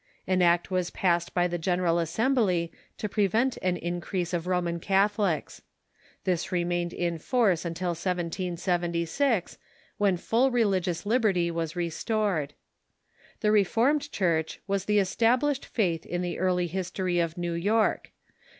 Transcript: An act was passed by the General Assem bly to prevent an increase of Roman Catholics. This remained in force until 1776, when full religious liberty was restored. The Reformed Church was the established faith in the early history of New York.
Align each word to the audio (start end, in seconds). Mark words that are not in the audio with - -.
An 0.25 0.41
act 0.41 0.71
was 0.71 0.89
passed 0.89 1.31
by 1.35 1.47
the 1.47 1.59
General 1.59 1.97
Assem 1.97 2.33
bly 2.33 2.71
to 2.97 3.07
prevent 3.07 3.57
an 3.61 3.77
increase 3.77 4.33
of 4.33 4.47
Roman 4.47 4.79
Catholics. 4.79 5.61
This 6.23 6.51
remained 6.51 6.91
in 6.91 7.19
force 7.19 7.65
until 7.65 7.89
1776, 7.89 9.59
when 9.99 10.17
full 10.17 10.49
religious 10.49 11.05
liberty 11.05 11.51
was 11.51 11.75
restored. 11.75 12.55
The 13.41 13.51
Reformed 13.51 14.11
Church 14.11 14.59
was 14.65 14.85
the 14.85 14.97
established 14.97 15.67
faith 15.67 16.03
in 16.07 16.23
the 16.23 16.39
early 16.39 16.65
history 16.65 17.19
of 17.19 17.37
New 17.37 17.53
York. 17.53 18.11